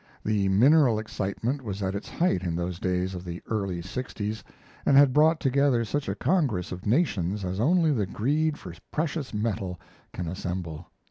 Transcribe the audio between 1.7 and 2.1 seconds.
at its